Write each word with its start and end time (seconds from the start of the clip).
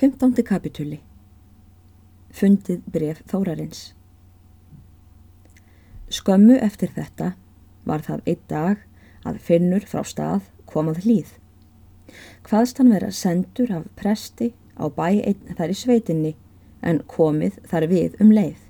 15. 0.00 0.32
kapitúli 0.48 0.96
Fundið 2.32 2.86
bref 2.88 3.18
Þórarins 3.28 3.80
Skömmu 6.08 6.54
eftir 6.56 6.88
þetta 6.94 7.26
var 7.84 8.00
það 8.06 8.22
einn 8.32 8.46
dag 8.48 8.78
að 9.28 9.40
finnur 9.44 9.84
frá 9.90 10.00
stað 10.08 10.46
komað 10.72 11.02
hlýð. 11.04 11.34
Hvaðst 12.48 12.80
hann 12.80 12.94
vera 12.94 13.10
sendur 13.12 13.74
af 13.76 13.90
presti 14.00 14.48
á 14.80 14.88
bæ 14.88 15.04
einn 15.18 15.52
þar 15.58 15.74
í 15.74 15.76
sveitinni 15.76 16.32
en 16.80 17.02
komið 17.16 17.58
þar 17.68 17.86
við 17.90 18.16
um 18.24 18.32
leið 18.32 18.62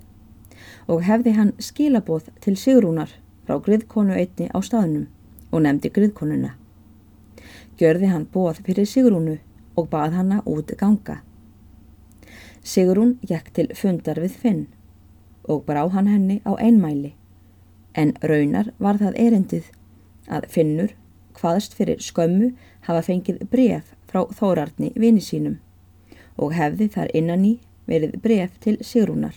og 0.91 1.05
hefði 1.07 1.37
hann 1.37 1.53
skilaboð 1.63 2.33
til 2.43 2.57
Sigrúnar 2.59 3.15
frá 3.47 3.61
griðkonu 3.69 4.19
einni 4.19 4.51
á 4.51 4.59
staðnum 4.59 5.07
og 5.53 5.63
nefndi 5.63 5.95
griðkonuna. 5.95 6.57
Gjörði 7.79 8.11
hann 8.17 8.27
bóð 8.35 8.65
fyrir 8.67 8.91
Sigrúnu 8.91 9.39
og 9.77 9.91
bað 9.93 10.17
hanna 10.19 10.43
út 10.47 10.73
ganga. 10.79 11.21
Sigrún 12.63 13.17
gekk 13.27 13.53
til 13.57 13.71
fundar 13.75 14.21
við 14.21 14.37
Finn 14.43 14.67
og 15.49 15.65
brá 15.67 15.87
hann 15.91 16.11
henni 16.11 16.41
á 16.45 16.53
einmæli 16.61 17.15
en 17.95 18.13
raunar 18.23 18.73
var 18.79 19.01
það 19.01 19.17
erindið 19.19 19.71
að 20.29 20.47
Finnur 20.55 20.93
hvaðast 21.41 21.75
fyrir 21.79 22.03
skömmu 22.05 22.53
hafa 22.87 23.03
fengið 23.07 23.41
bref 23.51 23.95
frá 24.11 24.27
Þórarni 24.37 24.93
vini 24.97 25.23
sínum 25.25 25.59
og 26.37 26.55
hefði 26.55 26.91
þar 26.95 27.15
innan 27.17 27.47
í 27.47 27.55
verið 27.91 28.21
bref 28.23 28.59
til 28.61 28.77
Sigrúnar 28.85 29.35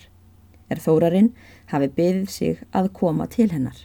er 0.70 0.80
Þórarinn 0.80 1.32
hafi 1.72 1.90
byðið 1.96 2.30
sig 2.30 2.62
að 2.72 2.92
koma 2.96 3.26
til 3.30 3.50
hennar. 3.52 3.76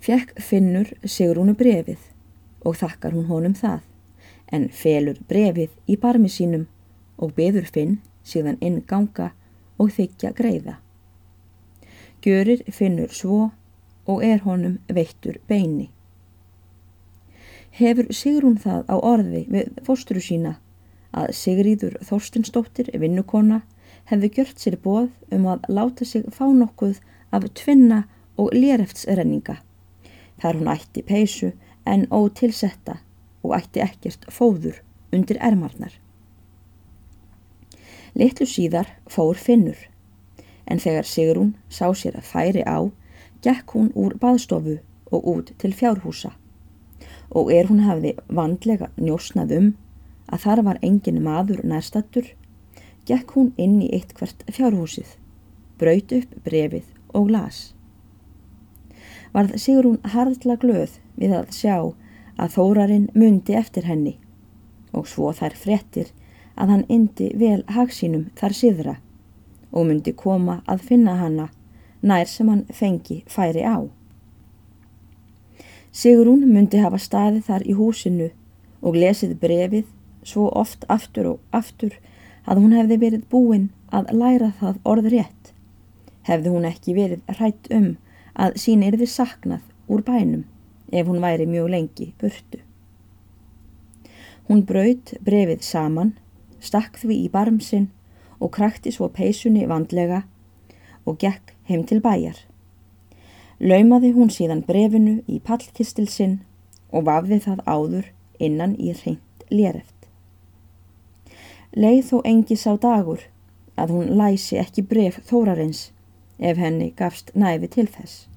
Fjekk 0.00 0.34
Finnur 0.40 0.90
Sigrúnu 1.04 1.54
brefið 1.56 2.00
og 2.64 2.76
þakkar 2.80 3.16
hún 3.16 3.28
honum 3.28 3.56
það 3.56 3.84
en 4.50 4.68
felur 4.74 5.18
brefið 5.28 5.70
í 5.86 5.96
barmi 6.00 6.28
sínum 6.28 6.66
og 7.18 7.34
beður 7.36 7.68
Finn 7.74 7.98
síðan 8.24 8.58
inn 8.60 8.80
ganga 8.86 9.30
og 9.80 9.92
þykja 9.96 10.32
greiða. 10.36 10.76
Gjörir 12.20 12.64
Finnur 12.68 13.12
svo 13.16 13.50
og 14.10 14.24
er 14.24 14.42
honum 14.44 14.78
veittur 14.92 15.38
beini. 15.48 15.88
Hefur 17.70 18.10
Sigrún 18.12 18.58
það 18.60 18.90
á 18.92 18.96
orði 18.98 19.44
við 19.48 19.70
fósturu 19.86 20.20
sína 20.20 20.56
að 21.16 21.32
Sigríður 21.38 21.96
Þorstinsdóttir 22.06 22.90
vinnukona 23.02 23.62
hefði 24.10 24.30
gjört 24.36 24.62
sér 24.62 24.76
bóð 24.82 25.10
um 25.34 25.46
að 25.50 25.68
láta 25.70 26.06
sig 26.06 26.26
fá 26.34 26.46
nokkuð 26.50 27.00
af 27.30 27.46
tvinna 27.54 28.04
og 28.36 28.50
léreftsrenninga. 28.54 29.60
Þar 30.40 30.58
hún 30.58 30.72
ætti 30.74 31.04
peysu 31.06 31.52
en 31.86 32.06
ótilsetta 32.10 32.98
og 33.42 33.56
ætti 33.56 33.82
ekkert 33.84 34.26
fóður 34.32 34.80
undir 35.12 35.40
ermarnar. 35.40 35.92
Littlu 38.14 38.46
síðar 38.46 38.90
fór 39.10 39.38
Finnur, 39.38 39.78
en 40.66 40.82
þegar 40.82 41.06
Sigrún 41.06 41.54
sá 41.70 41.86
sér 41.94 42.18
að 42.18 42.30
færi 42.32 42.64
á, 42.66 42.90
gekk 43.42 43.76
hún 43.76 43.92
úr 43.94 44.16
baðstofu 44.20 44.80
og 45.10 45.26
út 45.34 45.54
til 45.58 45.72
fjárhúsa 45.74 46.34
og 47.30 47.52
er 47.54 47.68
hún 47.70 47.84
hafði 47.86 48.16
vandlega 48.26 48.90
njósnað 48.98 49.52
um 49.56 49.68
að 50.30 50.44
þar 50.44 50.62
var 50.66 50.78
engin 50.86 51.20
maður 51.22 51.62
nærstattur, 51.66 52.26
gekk 53.06 53.34
hún 53.36 53.52
inn 53.56 53.78
í 53.82 53.90
eitt 53.94 54.14
hvert 54.18 54.42
fjárhúsið, 54.50 55.14
braut 55.78 56.12
upp 56.14 56.34
brefið 56.46 56.90
og 57.14 57.30
las. 57.34 57.60
Varð 59.34 59.56
Sigrún 59.62 59.98
hardla 60.12 60.58
glöð 60.58 60.98
við 61.18 61.34
að 61.38 61.54
sjá 61.54 61.76
að 62.40 62.56
þórarinn 62.56 63.06
myndi 63.14 63.54
eftir 63.58 63.86
henni 63.90 64.16
og 64.96 65.06
svo 65.08 65.30
þær 65.36 65.54
frettir 65.62 66.10
að 66.56 66.74
hann 66.74 66.84
indi 66.88 67.30
vel 67.40 67.62
hagsínum 67.74 68.28
þar 68.38 68.56
síðra 68.56 68.96
og 69.70 69.86
myndi 69.86 70.14
koma 70.16 70.60
að 70.66 70.84
finna 70.90 71.16
hanna 71.20 71.48
nær 72.02 72.28
sem 72.28 72.48
hann 72.48 72.64
fengi 72.74 73.20
færi 73.28 73.62
á. 73.62 73.84
Sigrún 75.92 76.46
myndi 76.48 76.80
hafa 76.80 77.00
staðið 77.02 77.46
þar 77.48 77.66
í 77.66 77.76
húsinu 77.78 78.30
og 78.80 78.96
lesið 78.96 79.36
brefið 79.42 79.88
svo 80.26 80.48
oft 80.56 80.86
aftur 80.88 81.34
og 81.34 81.56
aftur 81.56 81.96
að 82.46 82.62
hún 82.62 82.76
hefði 82.76 83.00
verið 83.04 83.26
búin 83.32 83.66
að 83.92 84.12
læra 84.16 84.52
það 84.60 84.78
orð 84.92 85.10
rétt. 85.14 85.52
Hefði 86.28 86.54
hún 86.54 86.68
ekki 86.68 86.94
verið 86.96 87.34
hrætt 87.36 87.68
um 87.74 87.90
að 88.34 88.56
sín 88.62 88.84
erði 88.86 89.08
saknað 89.10 89.66
úr 89.90 90.04
bænum 90.06 90.46
ef 90.92 91.06
hún 91.06 91.22
væri 91.22 91.46
mjög 91.46 91.70
lengi 91.70 92.12
burtu. 92.20 92.60
Hún 94.48 94.64
braut 94.66 95.14
brefið 95.22 95.62
saman, 95.62 96.14
stakk 96.60 96.98
því 96.98 97.16
í 97.24 97.30
barmsinn 97.30 97.90
og 98.40 98.52
krakti 98.56 98.92
svo 98.92 99.08
peisunni 99.08 99.66
vandlega 99.70 100.24
og 101.06 101.18
gekk 101.22 101.54
heim 101.68 101.84
til 101.86 102.00
bæjar. 102.02 102.38
Laumaði 103.60 104.14
hún 104.16 104.32
síðan 104.32 104.64
brefinu 104.66 105.20
í 105.28 105.38
pallkistilsinn 105.44 106.40
og 106.90 107.06
vafði 107.06 107.40
það 107.44 107.62
áður 107.68 108.08
innan 108.40 108.72
í 108.80 108.94
reynd 108.96 109.44
léreft. 109.52 110.08
Leið 111.76 112.02
þó 112.08 112.16
engi 112.26 112.56
sá 112.56 112.72
dagur 112.80 113.26
að 113.76 113.92
hún 113.94 114.16
læsi 114.18 114.58
ekki 114.58 114.82
bref 114.82 115.20
þórarins 115.28 115.90
ef 116.40 116.58
henni 116.58 116.90
gafst 116.96 117.30
næfi 117.36 117.68
til 117.70 117.86
þess. 117.86 118.29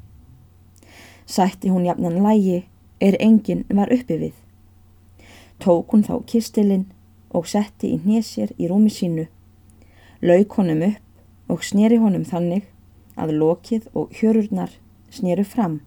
Sætti 1.26 1.70
hún 1.70 1.86
jafnan 1.86 2.24
lægi 2.24 2.64
er 3.00 3.16
enginn 3.20 3.66
var 3.70 3.92
uppi 3.94 4.18
við. 4.20 4.34
Tók 5.60 5.94
hún 5.94 6.04
þá 6.04 6.24
kistilinn 6.28 6.86
og 7.34 7.48
setti 7.48 7.94
í 7.96 8.00
hnésir 8.04 8.54
í 8.60 8.68
rúmi 8.70 8.92
sínu, 8.94 9.26
lauk 10.22 10.58
honum 10.58 10.84
upp 10.90 11.52
og 11.52 11.64
sneri 11.64 11.98
honum 12.02 12.26
þannig 12.28 12.68
að 13.20 13.36
lokið 13.40 13.88
og 13.94 14.14
hjörurnar 14.18 14.76
sneru 15.14 15.46
fram 15.46 15.82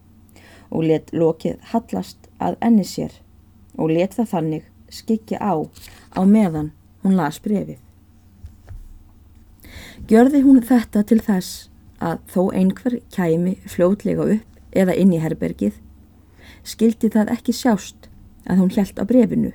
og 0.70 0.86
let 0.91 1.12
lokið 1.12 1.60
hallast 1.72 2.28
að 2.42 2.58
enni 2.68 2.84
sér 2.84 3.14
og 3.76 3.92
let 3.92 4.16
það 4.16 4.32
þannig 4.32 4.66
skikja 4.91 5.38
á 5.42 5.54
á 6.16 6.20
meðan 6.24 6.72
hún 7.03 7.16
las 7.18 7.38
brefið. 7.42 7.78
Gjörði 10.06 10.42
hún 10.44 10.62
þetta 10.62 11.03
til 11.06 11.20
þess 11.22 11.68
að 12.00 12.20
þó 12.32 12.42
einhver 12.54 13.00
kæmi 13.14 13.56
fljótlega 13.66 14.26
upp 14.36 14.55
eða 14.76 14.97
inn 14.97 15.14
í 15.16 15.20
herbergið, 15.22 15.78
skildi 16.66 17.10
það 17.12 17.32
ekki 17.37 17.54
sjást 17.56 18.09
að 18.47 18.62
hún 18.62 18.72
hjælt 18.75 19.00
á 19.00 19.04
brefinu 19.09 19.53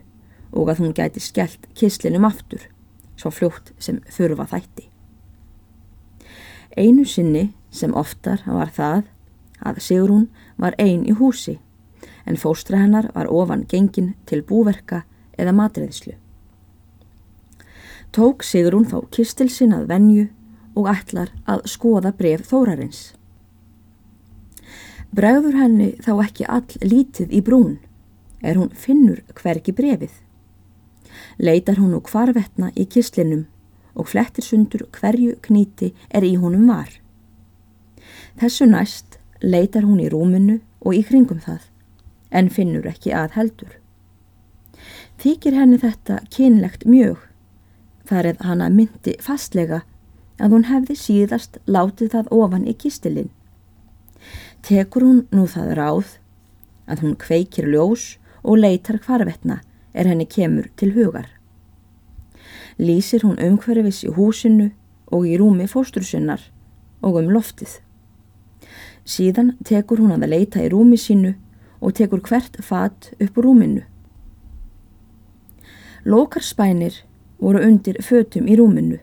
og 0.51 0.71
að 0.71 0.83
hún 0.83 0.95
gæti 0.95 1.23
skellt 1.23 1.67
kislinum 1.77 2.25
aftur, 2.27 2.63
svo 3.15 3.31
fljótt 3.31 3.71
sem 3.79 4.01
þurfa 4.11 4.49
þætti. 4.51 4.87
Einu 6.77 7.05
sinni 7.05 7.51
sem 7.71 7.93
oftar 7.95 8.43
var 8.47 8.71
það 8.71 9.07
að 9.61 9.79
Sigrún 9.83 10.27
var 10.57 10.75
ein 10.79 11.05
í 11.07 11.15
húsi, 11.15 11.59
en 12.25 12.39
fóstra 12.39 12.79
hennar 12.81 13.11
var 13.15 13.29
ofan 13.31 13.65
gengin 13.69 14.13
til 14.25 14.41
búverka 14.43 15.03
eða 15.37 15.55
matreðslu. 15.55 16.15
Tók 18.11 18.43
Sigrún 18.43 18.87
þá 18.91 18.97
kistil 19.11 19.49
sinn 19.51 19.75
að 19.75 19.87
venju 19.91 20.27
og 20.75 20.87
ætlar 20.91 21.31
að 21.47 21.65
skoða 21.71 22.11
bref 22.15 22.43
þórarins. 22.49 23.11
Bregður 25.11 25.57
henni 25.59 25.89
þá 25.99 26.11
ekki 26.23 26.45
all 26.47 26.77
lítið 26.87 27.33
í 27.35 27.41
brún, 27.43 27.73
er 28.39 28.55
hún 28.55 28.69
finnur 28.71 29.17
hvergi 29.35 29.73
brefið. 29.75 30.13
Leitar 31.35 31.81
hún 31.81 31.97
úr 31.97 32.05
hvarvetna 32.07 32.69
í 32.79 32.85
kislinum 32.87 33.41
og 33.91 34.07
flettir 34.07 34.45
sundur 34.47 34.85
hverju 34.95 35.33
kníti 35.43 35.89
er 36.15 36.23
í 36.23 36.37
honum 36.39 36.63
var. 36.71 36.93
Þessu 38.39 38.69
næst 38.71 39.19
leitar 39.43 39.83
hún 39.83 39.99
í 39.99 40.07
rúminu 40.07 40.61
og 40.79 40.95
í 40.95 41.03
kringum 41.03 41.43
það, 41.43 41.67
en 42.31 42.47
finnur 42.47 42.87
ekki 42.87 43.11
að 43.11 43.35
heldur. 43.35 43.75
Þykir 45.19 45.59
henni 45.59 45.81
þetta 45.83 46.21
kynlegt 46.31 46.87
mjög, 46.87 47.19
þar 48.07 48.31
eða 48.31 48.47
hana 48.47 48.71
myndi 48.71 49.19
fastlega 49.19 49.83
að 50.39 50.55
hún 50.55 50.69
hefði 50.71 50.95
síðast 51.03 51.59
látið 51.67 52.15
það 52.15 52.33
ofan 52.39 52.63
í 52.63 52.79
kistilinn 52.79 53.33
tekur 54.61 55.05
hún 55.05 55.21
nú 55.33 55.47
það 55.49 55.75
ráð 55.77 56.15
að 56.91 57.03
hún 57.05 57.15
kveikir 57.19 57.69
ljós 57.71 58.17
og 58.43 58.61
leitar 58.61 58.99
hvarvetna 59.01 59.61
er 59.93 60.09
henni 60.09 60.25
kemur 60.25 60.69
til 60.77 60.93
hugar. 60.95 61.27
Lýsir 62.79 63.25
hún 63.25 63.39
umhverfis 63.41 64.03
í 64.07 64.13
húsinu 64.15 64.71
og 65.11 65.27
í 65.27 65.37
rúmi 65.39 65.67
fóstrusinnar 65.69 66.43
og 67.01 67.19
um 67.21 67.31
loftið. 67.33 67.79
Síðan 69.05 69.55
tekur 69.65 70.01
hún 70.01 70.15
að 70.15 70.29
leita 70.29 70.61
í 70.63 70.69
rúmi 70.71 70.97
sínu 70.97 71.33
og 71.81 71.95
tekur 71.97 72.21
hvert 72.21 72.61
fat 72.63 73.11
upp 73.19 73.37
úr 73.37 73.49
rúminu. 73.49 73.83
Lókarspænir 76.05 77.03
voru 77.41 77.61
undir 77.65 77.97
fötum 78.01 78.47
í 78.49 78.57
rúminu 78.57 78.99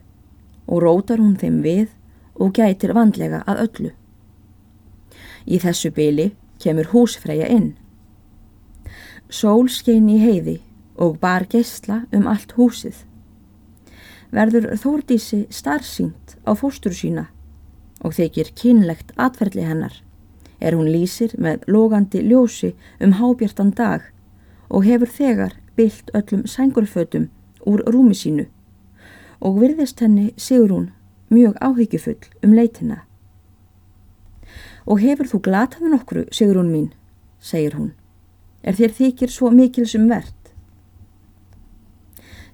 og 0.66 0.82
rótar 0.82 1.18
hún 1.22 1.36
þeim 1.38 1.62
við 1.62 1.88
og 2.38 2.54
gætir 2.54 2.94
vandlega 2.94 3.42
að 3.46 3.64
öllu. 3.66 3.92
Í 5.48 5.58
þessu 5.62 5.90
byli 5.96 6.30
kemur 6.60 6.90
húsfreyja 6.92 7.48
inn. 7.48 7.72
Sól 9.28 9.68
skein 9.72 10.08
í 10.12 10.18
heiði 10.20 10.58
og 10.96 11.20
bar 11.22 11.46
geysla 11.48 12.02
um 12.12 12.26
allt 12.28 12.52
húsið 12.58 13.04
verður 14.34 14.74
Þórdísi 14.76 15.46
starfsýnt 15.52 16.36
á 16.44 16.52
fóstur 16.58 16.92
sína 16.92 17.28
og 18.04 18.14
þykir 18.18 18.52
kynlegt 18.58 19.14
atferðli 19.16 19.64
hennar 19.64 19.94
er 20.60 20.76
hún 20.76 20.90
lýsir 20.92 21.34
með 21.40 21.64
logandi 21.70 22.22
ljósi 22.26 22.74
um 23.00 23.16
hábjartan 23.18 23.72
dag 23.78 24.04
og 24.68 24.84
hefur 24.84 25.08
þegar 25.08 25.56
byllt 25.78 26.12
öllum 26.18 26.44
sængurfötum 26.46 27.28
úr 27.64 27.84
rúmi 27.88 28.16
sínu 28.18 28.48
og 29.40 29.60
virðist 29.62 30.00
henni 30.04 30.32
sigur 30.36 30.74
hún 30.74 30.88
mjög 31.30 31.56
áhyggjufull 31.62 32.24
um 32.42 32.54
leitina. 32.56 33.07
Og 34.88 35.02
hefur 35.04 35.28
þú 35.28 35.40
glataðu 35.44 35.92
nokkru, 35.92 36.24
sigur 36.32 36.62
hún 36.62 36.72
mín, 36.72 36.90
segir 37.40 37.76
hún, 37.76 37.92
er 38.64 38.78
þér 38.78 38.94
þykir 38.96 39.32
svo 39.32 39.50
mikilsum 39.52 40.08
verðt. 40.08 40.52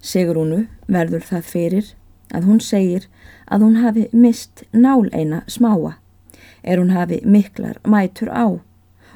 Sigur 0.04 0.40
húnu 0.42 0.64
verður 0.90 1.22
það 1.24 1.46
fyrir 1.48 1.92
að 2.34 2.48
hún 2.50 2.60
segir 2.60 3.06
að 3.46 3.64
hún 3.64 3.78
hafi 3.80 4.08
mist 4.12 4.64
nál 4.72 5.06
eina 5.12 5.44
smáa, 5.46 5.94
er 6.62 6.82
hún 6.82 6.92
hafi 6.92 7.22
miklar 7.24 7.78
mætur 7.86 8.28
á 8.34 8.58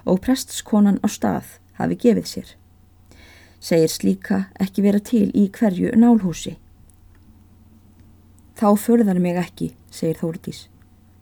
og 0.08 0.22
prestskonan 0.24 1.02
á 1.04 1.08
stað 1.10 1.58
hafi 1.76 1.98
gefið 1.98 2.30
sér. 2.32 2.48
Segir 3.60 3.90
slíka 3.90 4.40
ekki 4.62 4.84
vera 4.86 5.02
til 5.02 5.28
í 5.34 5.48
hverju 5.50 5.92
nálhúsi. 5.98 6.56
Þá 8.58 8.68
förðar 8.78 9.20
mig 9.22 9.36
ekki, 9.38 9.72
segir 9.90 10.18
Þórdís, 10.22 10.66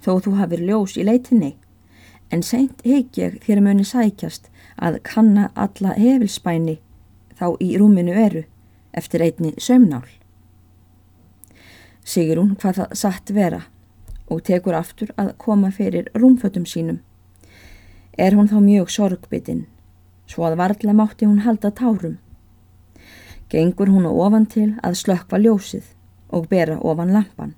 þó 0.05 0.21
þú 0.25 0.37
hafið 0.39 0.69
ljós 0.69 0.97
í 0.97 1.05
leitinni, 1.05 1.57
en 2.31 2.43
seint 2.43 2.82
heik 2.84 3.19
ég 3.20 3.38
þér 3.44 3.62
muni 3.62 3.84
sækjast 3.87 4.50
að 4.82 5.00
kanna 5.06 5.50
alla 5.55 5.94
hefilspæni 5.96 6.78
þá 7.38 7.46
í 7.62 7.76
rúminu 7.78 8.14
eru 8.17 8.44
eftir 8.96 9.23
einni 9.23 9.55
sömnál. 9.61 10.06
Sigur 12.06 12.40
hún 12.40 12.55
hvað 12.58 12.81
það 12.81 12.94
satt 13.02 13.32
vera 13.34 13.62
og 14.31 14.43
tekur 14.46 14.76
aftur 14.78 15.12
að 15.20 15.34
koma 15.43 15.70
fyrir 15.70 16.11
rúmfötum 16.14 16.67
sínum. 16.67 17.00
Er 18.19 18.34
hún 18.34 18.49
þá 18.49 18.58
mjög 18.62 18.90
sorgbitinn, 18.90 19.67
svo 20.26 20.46
að 20.49 20.56
varðlega 20.62 20.96
mátti 20.96 21.28
hún 21.28 21.44
halda 21.44 21.70
tárum. 21.70 22.17
Gengur 23.50 23.93
hún 23.93 24.08
ofan 24.08 24.46
til 24.50 24.73
að 24.82 24.99
slökva 25.02 25.38
ljósið 25.38 25.93
og 26.34 26.49
bera 26.50 26.81
ofan 26.81 27.12
lampan. 27.14 27.55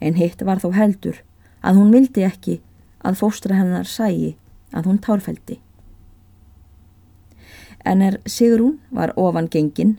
En 0.00 0.14
hitt 0.14 0.42
var 0.44 0.60
þó 0.62 0.70
heldur 0.76 1.22
að 1.64 1.80
hún 1.80 1.94
vildi 1.94 2.26
ekki 2.26 2.60
að 3.04 3.20
fóstra 3.20 3.58
hennar 3.58 3.88
sægi 3.88 4.34
að 4.74 4.88
hún 4.90 4.98
tárfældi. 5.04 5.60
En 7.84 8.02
er 8.02 8.18
Sigrún 8.24 8.78
var 8.90 9.12
ofan 9.20 9.48
gengin, 9.52 9.98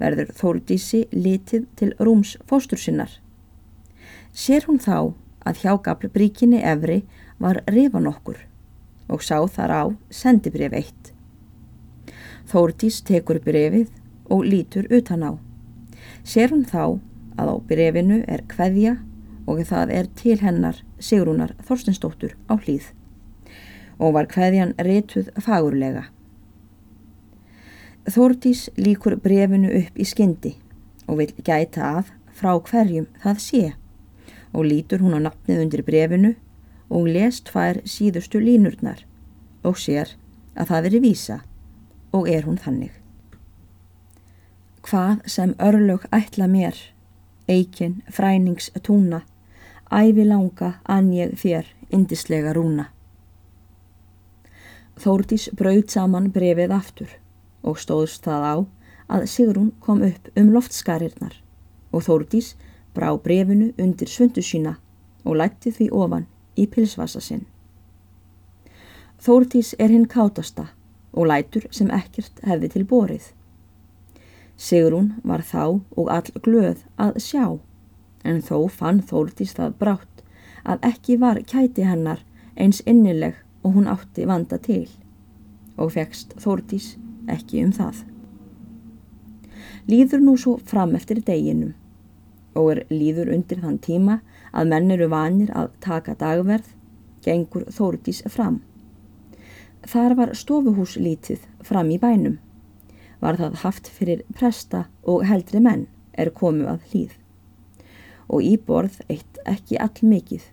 verður 0.00 0.32
Þórdísi 0.32 1.04
litið 1.12 1.66
til 1.76 1.92
rúms 2.00 2.36
fóstur 2.48 2.80
sinnar. 2.80 3.10
Sér 4.32 4.64
hún 4.68 4.80
þá 4.80 5.12
að 5.44 5.64
hjágafl 5.64 6.08
bríkinni 6.12 6.62
efri 6.64 7.02
var 7.38 7.60
rifan 7.68 8.08
okkur 8.08 8.40
og 9.08 9.24
sá 9.24 9.40
þar 9.48 9.72
á 9.72 9.82
sendibref 10.12 10.74
eitt. 10.76 11.12
Þórdís 12.48 13.02
tekur 13.04 13.40
brefið 13.44 13.92
og 14.32 14.44
lítur 14.44 14.88
utan 14.92 15.24
á. 15.24 15.32
Sér 16.24 16.52
hún 16.52 16.64
þá 16.68 17.00
að 17.38 17.52
á 17.52 17.56
brefinu 17.68 18.22
er 18.28 18.44
kveðja 18.48 18.96
og 19.48 19.64
það 19.64 19.92
er 19.96 20.08
til 20.18 20.36
hennar 20.42 20.82
Sigrúnar 21.00 21.54
Þorstinsdóttur 21.64 22.36
á 22.52 22.54
hlýð 22.60 22.90
og 23.98 24.14
var 24.14 24.28
kveðjan 24.30 24.76
rituð 24.84 25.30
fagurlega. 25.42 26.04
Þórtís 28.08 28.68
líkur 28.78 29.18
brefinu 29.20 29.72
upp 29.80 29.98
í 29.98 30.06
skyndi 30.06 30.54
og 31.08 31.22
vil 31.22 31.32
gæta 31.44 31.88
að 31.98 32.12
frá 32.36 32.52
hverjum 32.68 33.08
það 33.24 33.40
sé 33.42 33.64
og 34.52 34.68
lítur 34.68 35.02
hún 35.04 35.16
á 35.18 35.20
nafnið 35.26 35.64
undir 35.64 35.84
brefinu 35.84 36.34
og 36.88 37.08
lest 37.08 37.50
fær 37.52 37.82
síðustu 37.84 38.40
línurnar 38.40 39.02
og 39.66 39.80
sér 39.80 40.14
að 40.56 40.70
það 40.70 40.86
veri 40.86 41.02
vísa 41.04 41.40
og 42.16 42.28
er 42.30 42.46
hún 42.46 42.60
þannig. 42.60 42.92
Hvað 44.88 45.26
sem 45.28 45.52
örlög 45.60 46.06
ætla 46.14 46.48
mér 46.48 46.78
eikin, 47.48 48.02
frænings, 48.12 48.70
túna, 48.84 49.22
ævi 49.90 50.24
langa 50.24 50.74
an 50.84 51.12
ég 51.12 51.34
þér, 51.40 51.66
indislega 51.90 52.52
rúna. 52.56 52.88
Þórdís 54.98 55.48
braut 55.54 55.90
saman 55.90 56.32
brefið 56.34 56.72
aftur 56.74 57.12
og 57.62 57.78
stóðst 57.78 58.24
það 58.26 58.42
á 58.44 58.56
að 59.18 59.28
Sigrún 59.30 59.70
kom 59.80 60.02
upp 60.04 60.28
um 60.36 60.50
loftskarirnar 60.52 61.36
og 61.92 62.04
Þórdís 62.04 62.54
brá 62.94 63.12
brefinu 63.16 63.72
undir 63.78 64.10
svöndu 64.10 64.42
sína 64.42 64.74
og 65.24 65.38
lætti 65.38 65.70
því 65.72 65.88
ofan 65.94 66.26
í 66.58 66.66
pilsvasa 66.66 67.22
sinn. 67.22 67.46
Þórdís 69.22 69.74
er 69.78 69.90
hinn 69.94 70.06
kátasta 70.10 70.68
og 71.12 71.30
lætur 71.30 71.66
sem 71.70 71.90
ekkert 71.94 72.42
hefði 72.46 72.72
til 72.74 72.84
borið. 72.86 73.30
Sigrún 74.58 75.12
var 75.24 75.42
þá 75.46 75.80
og 75.94 76.10
all 76.10 76.34
glöð 76.42 76.84
að 76.98 77.18
sjá, 77.22 77.58
en 78.24 78.40
þó 78.42 78.68
fann 78.72 79.02
Þórdís 79.04 79.54
það 79.56 79.74
brátt 79.82 80.22
að 80.68 80.86
ekki 80.90 81.16
var 81.22 81.40
kæti 81.48 81.86
hennar 81.86 82.24
eins 82.58 82.80
innileg 82.86 83.36
og 83.62 83.76
hún 83.76 83.90
átti 83.90 84.26
vanda 84.28 84.58
til 84.62 84.86
og 85.76 85.92
fegst 85.94 86.34
Þórdís 86.42 86.96
ekki 87.30 87.62
um 87.64 87.74
það. 87.74 88.02
Líður 89.88 90.24
nú 90.24 90.34
svo 90.36 90.56
fram 90.70 90.96
eftir 90.98 91.22
deginum 91.24 91.74
og 92.58 92.72
er 92.74 92.82
líður 92.90 93.30
undir 93.36 93.62
þann 93.62 93.78
tíma 93.84 94.18
að 94.52 94.72
menn 94.72 94.90
eru 94.90 95.06
vanir 95.12 95.52
að 95.54 95.70
taka 95.84 96.16
dagverð, 96.18 96.66
gengur 97.22 97.68
Þórdís 97.70 98.24
fram. 98.32 98.60
Þar 99.86 100.16
var 100.18 100.34
stofuhús 100.34 100.96
lítið 100.98 101.44
fram 101.62 101.90
í 101.94 102.00
bænum 102.02 102.38
var 103.20 103.38
það 103.38 103.62
haft 103.62 103.88
fyrir 103.90 104.24
presta 104.34 104.84
og 105.02 105.24
heldri 105.26 105.62
menn 105.62 105.86
er 106.18 106.30
komu 106.34 106.68
að 106.70 106.84
hlýð 106.90 107.17
og 108.28 108.44
í 108.44 108.54
borð 108.60 109.00
eitt 109.08 109.40
ekki 109.48 109.80
all 109.80 110.04
mikið 110.04 110.46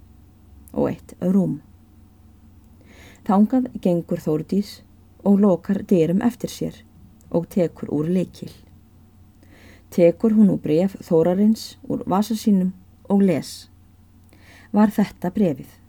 og 0.74 0.90
eitt 0.92 1.16
rúm. 1.22 1.60
Þángað 3.26 3.72
gengur 3.82 4.22
Þórdís 4.22 4.80
og 5.26 5.40
lokar 5.42 5.82
dyrum 5.90 6.22
eftir 6.26 6.52
sér 6.52 6.82
og 7.32 7.48
tekur 7.50 7.92
úr 7.92 8.10
leikil. 8.12 8.52
Tekur 9.90 10.36
hún 10.36 10.52
úr 10.54 10.62
bref 10.62 10.98
Þórarins 11.08 11.76
úr 11.90 12.04
vasa 12.06 12.36
sínum 12.38 12.74
og 13.10 13.24
les. 13.26 13.68
Var 14.72 14.92
þetta 14.94 15.32
brefið? 15.34 15.85